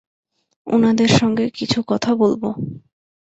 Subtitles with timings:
[0.67, 2.43] ওনাদের সঙ্গে কিছু কথা বলব!